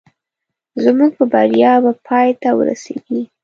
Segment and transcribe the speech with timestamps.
[0.83, 3.21] زموږ په بریا به پای ته ورسېږي